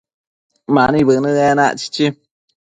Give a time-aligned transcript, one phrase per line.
[0.77, 2.13] Mani bënë enac, chichi